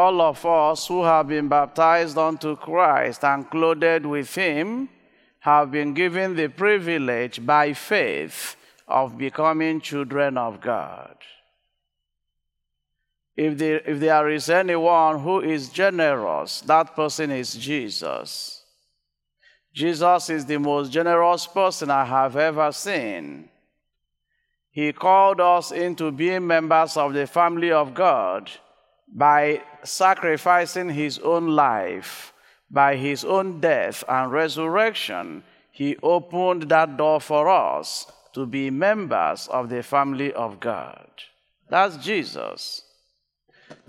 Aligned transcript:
all 0.00 0.20
of 0.22 0.44
us 0.46 0.86
who 0.88 1.04
have 1.04 1.28
been 1.28 1.48
baptized 1.48 2.16
unto 2.16 2.56
Christ 2.56 3.22
and 3.24 3.48
clothed 3.50 4.06
with 4.06 4.34
him 4.34 4.88
have 5.40 5.70
been 5.70 5.92
given 5.94 6.36
the 6.36 6.48
privilege 6.48 7.44
by 7.44 7.72
faith 7.74 8.56
of 8.88 9.18
becoming 9.18 9.80
children 9.80 10.38
of 10.38 10.60
God. 10.60 11.16
If 13.36 13.58
there, 13.58 13.80
if 13.92 14.00
there 14.00 14.28
is 14.30 14.48
anyone 14.50 15.20
who 15.20 15.40
is 15.40 15.68
generous, 15.68 16.60
that 16.62 16.94
person 16.96 17.30
is 17.30 17.54
Jesus. 17.54 18.64
Jesus 19.72 20.30
is 20.30 20.44
the 20.46 20.58
most 20.58 20.90
generous 20.90 21.46
person 21.46 21.90
I 21.90 22.04
have 22.04 22.36
ever 22.36 22.72
seen. 22.72 23.48
He 24.70 24.92
called 24.92 25.40
us 25.40 25.70
into 25.72 26.10
being 26.10 26.46
members 26.46 26.96
of 26.96 27.12
the 27.12 27.26
family 27.26 27.70
of 27.70 27.94
God 27.94 28.50
by 29.12 29.62
sacrificing 29.82 30.88
his 30.88 31.18
own 31.18 31.48
life, 31.48 32.32
by 32.70 32.96
his 32.96 33.24
own 33.24 33.60
death 33.60 34.04
and 34.08 34.30
resurrection. 34.30 35.42
He 35.72 35.96
opened 36.02 36.64
that 36.64 36.96
door 36.96 37.20
for 37.20 37.48
us 37.48 38.06
to 38.34 38.46
be 38.46 38.70
members 38.70 39.48
of 39.48 39.68
the 39.68 39.82
family 39.82 40.32
of 40.32 40.60
God. 40.60 41.08
That's 41.68 41.96
Jesus. 41.96 42.82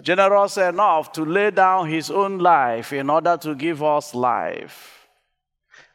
Generous 0.02 0.58
enough 0.58 1.12
to 1.14 1.26
lay 1.26 1.52
down 1.52 1.90
his 1.90 2.10
own 2.10 2.40
life 2.40 2.94
in 2.94 3.10
order 3.10 3.38
to 3.38 3.56
give 3.56 3.84
us 3.84 4.16
life. 4.16 5.08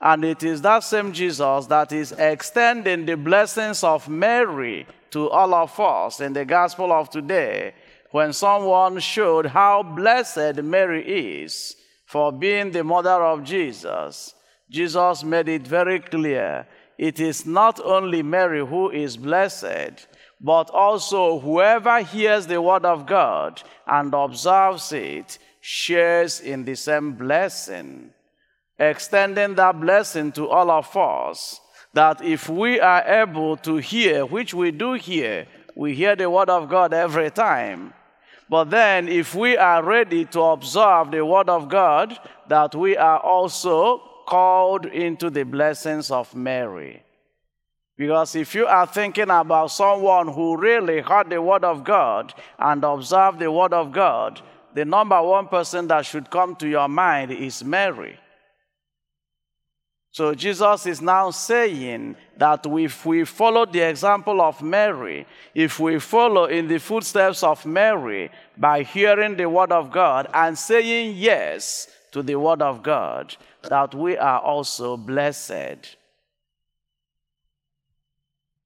And 0.00 0.24
it 0.24 0.42
is 0.42 0.60
that 0.62 0.84
same 0.84 1.12
Jesus 1.12 1.66
that 1.66 1.92
is 1.92 2.12
extending 2.12 3.06
the 3.06 3.16
blessings 3.16 3.82
of 3.82 4.08
Mary 4.08 4.86
to 5.10 5.30
all 5.30 5.54
of 5.54 5.78
us 5.80 6.20
in 6.20 6.32
the 6.32 6.44
gospel 6.44 6.92
of 6.92 7.08
today 7.08 7.72
when 8.16 8.32
someone 8.32 8.98
showed 8.98 9.44
how 9.44 9.82
blessed 9.82 10.56
Mary 10.62 11.02
is 11.42 11.76
for 12.06 12.32
being 12.32 12.70
the 12.70 12.82
mother 12.82 13.22
of 13.22 13.44
Jesus. 13.44 14.34
Jesus 14.70 15.22
made 15.22 15.50
it 15.50 15.66
very 15.66 16.00
clear 16.00 16.66
it 16.96 17.20
is 17.20 17.44
not 17.44 17.78
only 17.84 18.22
Mary 18.22 18.64
who 18.66 18.90
is 18.90 19.18
blessed, 19.18 20.06
but 20.40 20.70
also 20.70 21.38
whoever 21.40 22.00
hears 22.00 22.46
the 22.46 22.62
word 22.62 22.86
of 22.86 23.04
God 23.04 23.62
and 23.86 24.14
observes 24.14 24.92
it 24.92 25.38
shares 25.60 26.40
in 26.40 26.64
the 26.64 26.74
same 26.74 27.12
blessing 27.12 28.14
extending 28.78 29.56
that 29.56 29.78
blessing 29.78 30.32
to 30.32 30.48
all 30.48 30.70
of 30.70 30.96
us 30.96 31.60
that 31.92 32.24
if 32.24 32.48
we 32.48 32.80
are 32.80 33.02
able 33.02 33.58
to 33.58 33.76
hear, 33.76 34.24
which 34.24 34.54
we 34.54 34.70
do 34.70 34.94
hear, 34.94 35.46
we 35.74 35.94
hear 35.94 36.16
the 36.16 36.30
word 36.30 36.48
of 36.48 36.70
God 36.70 36.94
every 36.94 37.30
time. 37.30 37.92
But 38.48 38.70
then, 38.70 39.08
if 39.08 39.34
we 39.34 39.56
are 39.56 39.82
ready 39.82 40.24
to 40.26 40.40
observe 40.40 41.10
the 41.10 41.24
word 41.24 41.48
of 41.48 41.68
God, 41.68 42.18
that 42.48 42.74
we 42.74 42.96
are 42.96 43.18
also 43.18 43.98
called 44.26 44.86
into 44.86 45.30
the 45.30 45.44
blessings 45.44 46.10
of 46.10 46.34
Mary. 46.34 47.02
Because 47.96 48.36
if 48.36 48.54
you 48.54 48.66
are 48.66 48.86
thinking 48.86 49.30
about 49.30 49.70
someone 49.70 50.28
who 50.28 50.56
really 50.56 51.00
heard 51.00 51.30
the 51.30 51.40
word 51.40 51.64
of 51.64 51.82
God 51.82 52.34
and 52.58 52.84
observed 52.84 53.38
the 53.38 53.50
word 53.50 53.72
of 53.72 53.90
God, 53.90 54.42
the 54.74 54.84
number 54.84 55.20
one 55.22 55.48
person 55.48 55.88
that 55.88 56.04
should 56.04 56.30
come 56.30 56.54
to 56.56 56.68
your 56.68 56.88
mind 56.88 57.32
is 57.32 57.64
Mary. 57.64 58.18
So 60.16 60.34
Jesus 60.34 60.86
is 60.86 61.02
now 61.02 61.30
saying 61.30 62.16
that 62.38 62.64
if 62.64 63.04
we 63.04 63.26
follow 63.26 63.66
the 63.66 63.80
example 63.80 64.40
of 64.40 64.62
Mary, 64.62 65.26
if 65.54 65.78
we 65.78 65.98
follow 65.98 66.46
in 66.46 66.68
the 66.68 66.78
footsteps 66.78 67.42
of 67.42 67.66
Mary 67.66 68.30
by 68.56 68.82
hearing 68.82 69.36
the 69.36 69.46
word 69.46 69.72
of 69.72 69.92
God 69.92 70.26
and 70.32 70.56
saying 70.56 71.16
yes 71.18 71.88
to 72.12 72.22
the 72.22 72.36
word 72.36 72.62
of 72.62 72.82
God, 72.82 73.36
that 73.68 73.94
we 73.94 74.16
are 74.16 74.40
also 74.40 74.96
blessed. 74.96 75.98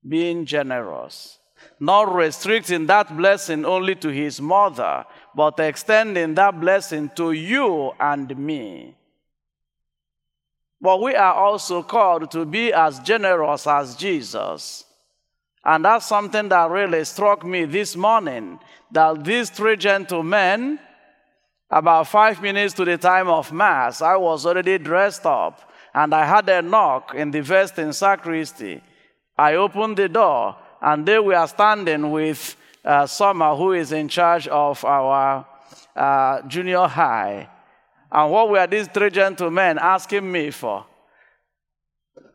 Being 0.09 0.47
generous, 0.47 1.41
not 1.81 2.15
restricting 2.15 2.87
that 2.87 3.17
blessing 3.17 3.65
only 3.65 3.97
to 3.97 4.11
his 4.11 4.41
mother, 4.41 5.05
but 5.35 5.59
extending 5.59 6.37
that 6.37 6.61
blessing 6.61 7.11
to 7.17 7.33
you 7.33 7.91
and 7.99 8.39
me. 8.39 8.95
But 10.81 11.03
we 11.03 11.15
are 11.15 11.35
also 11.35 11.83
called 11.83 12.31
to 12.31 12.45
be 12.45 12.73
as 12.73 13.01
generous 13.01 13.67
as 13.67 13.97
Jesus. 13.97 14.85
And 15.65 15.85
that's 15.85 16.07
something 16.07 16.49
that 16.49 16.71
really 16.71 17.05
struck 17.05 17.45
me 17.45 17.67
this 17.67 17.95
morning 17.95 18.59
that 18.93 19.25
these 19.25 19.51
three 19.51 19.77
gentlemen, 19.77 20.79
about 21.71 22.09
five 22.09 22.41
minutes 22.41 22.75
to 22.75 22.85
the 22.85 22.97
time 22.97 23.29
of 23.29 23.53
Mass, 23.53 24.01
I 24.01 24.17
was 24.17 24.47
already 24.47 24.79
dressed 24.79 25.27
up 25.27 25.71
and 25.95 26.15
I 26.15 26.25
had 26.25 26.49
a 26.49 26.63
knock 26.63 27.15
in 27.15 27.31
the 27.31 27.43
Western 27.43 27.93
sacristy. 27.93 28.83
I 29.37 29.55
opened 29.55 29.99
the 29.99 30.09
door 30.09 30.57
and 30.81 31.05
they 31.05 31.19
were 31.19 31.47
standing 31.47 32.11
with 32.11 32.57
uh, 32.85 33.07
Summer, 33.07 33.55
who 33.55 33.73
is 33.73 33.93
in 33.93 34.09
charge 34.09 34.49
of 34.49 34.83
our 34.85 35.47
uh, 35.95 36.43
junior 36.43 36.87
high. 36.87 37.49
And 38.13 38.31
what 38.31 38.51
were 38.51 38.67
these 38.67 38.89
three 38.89 39.11
gentlemen 39.11 39.79
asking 39.79 40.31
me 40.31 40.51
for? 40.51 40.85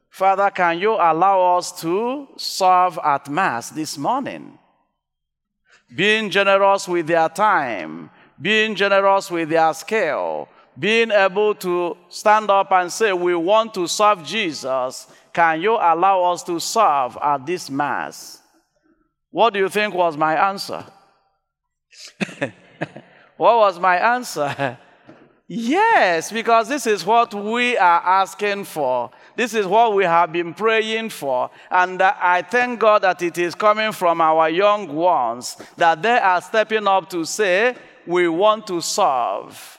Father, 0.09 0.49
can 0.49 0.79
you 0.79 0.93
allow 0.93 1.57
us 1.57 1.81
to 1.81 2.27
serve 2.37 2.97
at 3.03 3.29
Mass 3.29 3.71
this 3.71 3.97
morning? 3.97 4.57
Being 5.93 6.29
generous 6.29 6.87
with 6.87 7.07
their 7.07 7.27
time, 7.27 8.09
being 8.41 8.75
generous 8.75 9.29
with 9.29 9.49
their 9.49 9.73
skill, 9.73 10.47
being 10.79 11.11
able 11.11 11.53
to 11.55 11.97
stand 12.07 12.49
up 12.49 12.71
and 12.71 12.91
say, 12.91 13.11
We 13.11 13.35
want 13.35 13.73
to 13.73 13.87
serve 13.87 14.23
Jesus. 14.23 15.07
Can 15.33 15.61
you 15.61 15.73
allow 15.73 16.31
us 16.31 16.43
to 16.43 16.61
serve 16.61 17.17
at 17.21 17.45
this 17.45 17.69
Mass? 17.69 18.41
What 19.31 19.53
do 19.53 19.59
you 19.59 19.67
think 19.67 19.93
was 19.93 20.15
my 20.15 20.49
answer? 20.49 20.85
what 23.35 23.57
was 23.57 23.79
my 23.79 23.97
answer? 23.97 24.77
Yes, 25.47 26.31
because 26.31 26.67
this 26.69 26.87
is 26.87 27.05
what 27.05 27.31
we 27.33 27.77
are 27.77 28.01
asking 28.01 28.63
for. 28.63 29.11
This 29.35 29.53
is 29.53 29.67
what 29.67 29.93
we 29.93 30.03
have 30.03 30.31
been 30.31 30.55
praying 30.55 31.09
for. 31.09 31.51
And 31.69 32.01
uh, 32.01 32.15
I 32.19 32.41
thank 32.41 32.79
God 32.79 33.03
that 33.03 33.21
it 33.21 33.37
is 33.37 33.53
coming 33.53 33.91
from 33.91 34.21
our 34.21 34.49
young 34.49 34.95
ones, 34.95 35.55
that 35.77 36.01
they 36.01 36.17
are 36.17 36.41
stepping 36.41 36.87
up 36.87 37.11
to 37.11 37.25
say, 37.25 37.75
We 38.07 38.27
want 38.27 38.65
to 38.67 38.81
serve. 38.81 39.77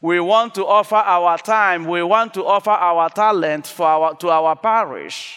We 0.00 0.18
want 0.18 0.54
to 0.54 0.66
offer 0.66 0.96
our 0.96 1.36
time. 1.36 1.84
We 1.84 2.02
want 2.02 2.32
to 2.34 2.44
offer 2.44 2.70
our 2.70 3.10
talent 3.10 3.66
for 3.66 3.86
our, 3.86 4.16
to 4.16 4.30
our 4.30 4.56
parish. 4.56 5.36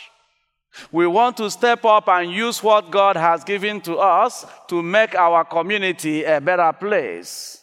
We 0.92 1.06
want 1.06 1.36
to 1.38 1.50
step 1.50 1.84
up 1.84 2.08
and 2.08 2.32
use 2.32 2.64
what 2.64 2.92
God 2.92 3.18
has 3.18 3.44
given 3.44 3.82
to 3.82 3.98
us 3.98 4.46
to 4.68 4.82
make 4.82 5.16
our 5.16 5.44
community 5.44 6.24
a 6.24 6.40
better 6.40 6.72
place. 6.72 7.62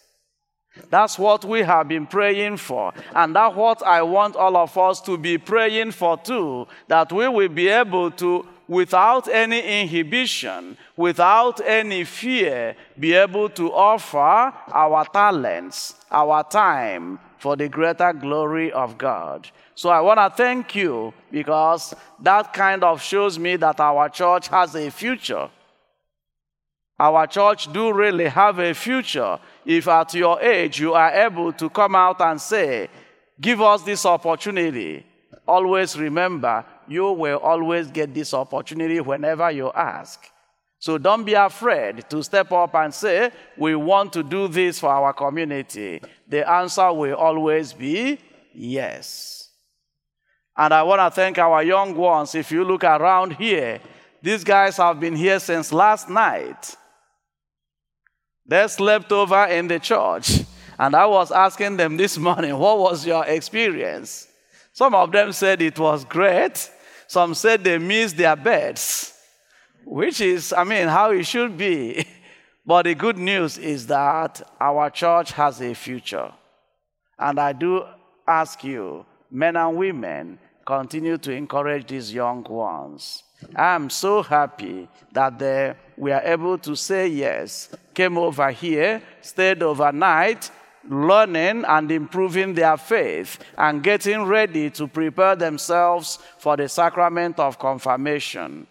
That's 0.90 1.18
what 1.18 1.44
we 1.44 1.60
have 1.60 1.88
been 1.88 2.06
praying 2.06 2.56
for. 2.56 2.92
And 3.14 3.34
that's 3.34 3.54
what 3.54 3.82
I 3.84 4.02
want 4.02 4.36
all 4.36 4.56
of 4.56 4.76
us 4.76 5.00
to 5.02 5.16
be 5.16 5.38
praying 5.38 5.92
for 5.92 6.16
too. 6.16 6.66
That 6.88 7.12
we 7.12 7.28
will 7.28 7.48
be 7.48 7.68
able 7.68 8.10
to, 8.12 8.46
without 8.66 9.28
any 9.28 9.82
inhibition, 9.82 10.76
without 10.96 11.60
any 11.64 12.04
fear, 12.04 12.76
be 12.98 13.12
able 13.12 13.48
to 13.50 13.72
offer 13.72 14.52
our 14.72 15.04
talents, 15.06 15.94
our 16.10 16.42
time 16.44 17.18
for 17.38 17.56
the 17.56 17.68
greater 17.68 18.12
glory 18.12 18.72
of 18.72 18.96
God. 18.96 19.48
So 19.74 19.90
I 19.90 20.00
want 20.00 20.18
to 20.18 20.30
thank 20.30 20.74
you 20.74 21.12
because 21.30 21.94
that 22.20 22.52
kind 22.52 22.82
of 22.82 23.02
shows 23.02 23.38
me 23.38 23.56
that 23.56 23.80
our 23.80 24.08
church 24.08 24.48
has 24.48 24.74
a 24.74 24.90
future. 24.90 25.50
Our 26.98 27.26
church 27.26 27.72
do 27.72 27.92
really 27.92 28.28
have 28.28 28.60
a 28.60 28.72
future 28.72 29.38
if 29.64 29.88
at 29.88 30.14
your 30.14 30.40
age 30.40 30.80
you 30.80 30.94
are 30.94 31.10
able 31.10 31.52
to 31.54 31.70
come 31.70 31.94
out 31.94 32.20
and 32.20 32.40
say, 32.40 32.88
Give 33.40 33.60
us 33.60 33.82
this 33.82 34.06
opportunity. 34.06 35.04
Always 35.46 35.98
remember, 35.98 36.64
you 36.86 37.10
will 37.12 37.38
always 37.38 37.88
get 37.88 38.14
this 38.14 38.32
opportunity 38.32 39.00
whenever 39.00 39.50
you 39.50 39.72
ask. 39.72 40.30
So 40.78 40.98
don't 40.98 41.24
be 41.24 41.34
afraid 41.34 42.08
to 42.10 42.22
step 42.22 42.52
up 42.52 42.74
and 42.74 42.92
say, 42.92 43.30
We 43.56 43.74
want 43.74 44.12
to 44.12 44.22
do 44.22 44.48
this 44.48 44.78
for 44.78 44.90
our 44.90 45.12
community. 45.12 46.00
The 46.28 46.48
answer 46.48 46.92
will 46.92 47.16
always 47.16 47.72
be 47.72 48.18
yes. 48.52 49.50
And 50.56 50.72
I 50.72 50.82
want 50.84 51.00
to 51.00 51.10
thank 51.10 51.38
our 51.38 51.62
young 51.62 51.94
ones. 51.96 52.34
If 52.34 52.52
you 52.52 52.64
look 52.64 52.84
around 52.84 53.34
here, 53.34 53.80
these 54.22 54.44
guys 54.44 54.76
have 54.76 55.00
been 55.00 55.16
here 55.16 55.40
since 55.40 55.72
last 55.72 56.08
night. 56.08 56.76
They 58.46 58.66
slept 58.68 59.10
over 59.12 59.44
in 59.46 59.68
the 59.68 59.78
church. 59.78 60.40
And 60.78 60.94
I 60.94 61.06
was 61.06 61.30
asking 61.30 61.76
them 61.76 61.96
this 61.96 62.18
morning, 62.18 62.56
what 62.58 62.78
was 62.78 63.06
your 63.06 63.24
experience? 63.24 64.26
Some 64.72 64.94
of 64.94 65.12
them 65.12 65.32
said 65.32 65.62
it 65.62 65.78
was 65.78 66.04
great. 66.04 66.70
Some 67.06 67.34
said 67.34 67.62
they 67.62 67.78
missed 67.78 68.16
their 68.16 68.34
beds, 68.34 69.12
which 69.84 70.20
is, 70.20 70.52
I 70.52 70.64
mean, 70.64 70.88
how 70.88 71.10
it 71.12 71.24
should 71.24 71.56
be. 71.56 72.06
But 72.66 72.84
the 72.84 72.94
good 72.94 73.18
news 73.18 73.58
is 73.58 73.86
that 73.88 74.40
our 74.58 74.88
church 74.88 75.32
has 75.32 75.60
a 75.60 75.74
future. 75.74 76.32
And 77.18 77.38
I 77.38 77.52
do 77.52 77.84
ask 78.26 78.64
you, 78.64 79.04
men 79.30 79.56
and 79.56 79.76
women, 79.76 80.38
continue 80.64 81.18
to 81.18 81.32
encourage 81.32 81.88
these 81.88 82.12
young 82.12 82.42
ones. 82.44 83.22
I 83.54 83.74
am 83.74 83.90
so 83.90 84.22
happy 84.22 84.88
that 85.12 85.38
they 85.38 85.74
were 85.96 86.22
able 86.24 86.56
to 86.58 86.74
say 86.74 87.08
yes, 87.08 87.68
came 87.94 88.18
over 88.18 88.50
here, 88.50 89.02
stayed 89.20 89.62
overnight, 89.62 90.50
learning 90.88 91.64
and 91.66 91.90
improving 91.90 92.54
their 92.54 92.76
faith, 92.76 93.38
and 93.56 93.82
getting 93.82 94.24
ready 94.24 94.70
to 94.70 94.86
prepare 94.86 95.36
themselves 95.36 96.18
for 96.38 96.56
the 96.56 96.68
sacrament 96.68 97.38
of 97.38 97.58
confirmation. 97.58 98.66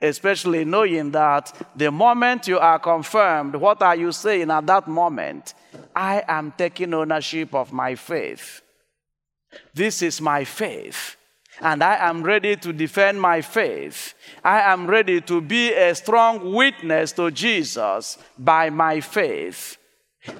Especially 0.00 0.64
knowing 0.64 1.12
that 1.12 1.52
the 1.76 1.90
moment 1.90 2.48
you 2.48 2.58
are 2.58 2.78
confirmed, 2.78 3.54
what 3.54 3.80
are 3.82 3.94
you 3.94 4.10
saying 4.10 4.50
at 4.50 4.66
that 4.66 4.88
moment? 4.88 5.54
I 5.94 6.24
am 6.26 6.52
taking 6.58 6.92
ownership 6.92 7.54
of 7.54 7.72
my 7.72 7.94
faith. 7.94 8.62
This 9.72 10.02
is 10.02 10.20
my 10.20 10.44
faith 10.44 11.16
and 11.62 11.82
I 11.82 12.08
am 12.08 12.24
ready 12.24 12.56
to 12.56 12.72
defend 12.72 13.20
my 13.20 13.40
faith. 13.40 14.14
I 14.42 14.60
am 14.60 14.88
ready 14.88 15.20
to 15.22 15.40
be 15.40 15.72
a 15.72 15.94
strong 15.94 16.52
witness 16.52 17.12
to 17.12 17.30
Jesus 17.30 18.18
by 18.36 18.68
my 18.68 19.00
faith. 19.00 19.78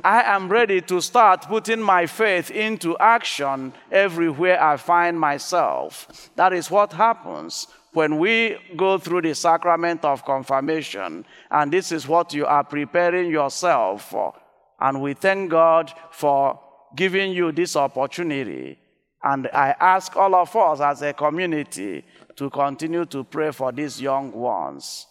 I 0.05 0.23
am 0.23 0.49
ready 0.49 0.81
to 0.83 1.01
start 1.01 1.47
putting 1.49 1.81
my 1.81 2.07
faith 2.07 2.51
into 2.51 2.99
action 2.99 3.73
everywhere 3.91 4.63
I 4.63 4.77
find 4.77 5.19
myself. 5.19 6.31
That 6.35 6.53
is 6.53 6.71
what 6.71 6.93
happens 6.93 7.69
when 7.93 8.19
we 8.19 8.57
go 8.77 8.99
through 8.99 9.23
the 9.23 9.35
sacrament 9.35 10.05
of 10.05 10.25
confirmation, 10.25 11.25
and 11.51 11.73
this 11.73 11.93
is 11.93 12.09
what 12.09 12.33
you 12.33 12.47
are 12.47 12.65
preparing 12.65 13.31
yourself 13.31 14.11
for. 14.11 14.35
And 14.81 15.03
we 15.03 15.15
thank 15.15 15.51
God 15.51 15.93
for 16.11 16.59
giving 16.97 17.33
you 17.33 17.53
this 17.53 17.77
opportunity 17.77 18.79
and 19.23 19.49
I 19.53 19.75
ask 19.79 20.17
all 20.17 20.35
of 20.35 20.55
us 20.57 20.81
as 20.81 21.03
a 21.03 21.13
community 21.13 22.05
to 22.37 22.51
continue 22.51 23.05
to 23.07 23.25
pray 23.25 23.53
for 23.53 23.71
these 23.71 24.01
young 24.01 24.33
ones. 24.33 25.07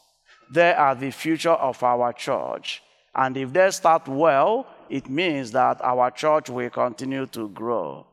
They 0.52 0.74
are 0.74 0.96
the 0.96 1.12
future 1.12 1.52
of 1.52 1.82
our 1.82 2.12
church. 2.12 2.84
And 3.16 3.38
if 3.38 3.54
they 3.54 3.72
start 3.72 4.08
well, 4.08 4.68
it 4.90 5.10
means 5.10 5.52
that 5.52 5.82
our 5.82 6.12
church 6.12 6.50
will 6.50 6.70
continue 6.70 7.26
to 7.28 7.50
grow. 7.50 8.06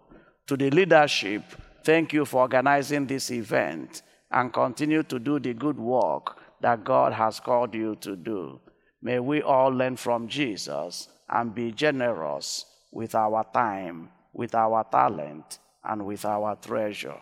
To 0.46 0.56
the 0.56 0.70
leadership, 0.70 1.42
thank 1.84 2.12
you 2.12 2.24
for 2.24 2.42
organizing 2.42 3.06
this 3.06 3.30
event 3.30 4.02
and 4.30 4.52
continue 4.52 5.02
to 5.04 5.18
do 5.18 5.38
the 5.38 5.54
good 5.54 5.78
work 5.78 6.38
that 6.60 6.84
God 6.84 7.12
has 7.12 7.40
called 7.40 7.74
you 7.74 7.96
to 7.96 8.14
do. 8.14 8.60
May 9.02 9.18
we 9.18 9.42
all 9.42 9.70
learn 9.70 9.96
from 9.96 10.28
Jesus 10.28 11.08
and 11.28 11.54
be 11.54 11.72
generous 11.72 12.66
with 12.92 13.14
our 13.14 13.44
time, 13.52 14.10
with 14.32 14.54
our 14.54 14.84
talent, 14.90 15.58
and 15.84 16.04
with 16.04 16.24
our 16.24 16.56
treasure. 16.56 17.18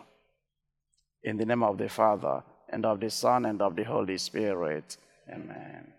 In 1.23 1.37
the 1.37 1.45
name 1.45 1.63
of 1.63 1.77
the 1.77 1.89
Father, 1.89 2.43
and 2.69 2.85
of 2.85 2.99
the 2.99 3.09
Son, 3.09 3.45
and 3.45 3.61
of 3.61 3.75
the 3.75 3.83
Holy 3.83 4.17
Spirit. 4.17 4.97
Amen. 5.29 5.93